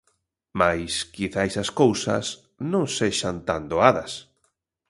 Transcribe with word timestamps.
Mais 0.59 0.93
quizais 1.15 1.53
as 1.63 1.69
cousas 1.81 2.25
non 2.71 2.85
sexan 2.97 3.35
tan 3.47 3.61
doadas. 3.71 4.11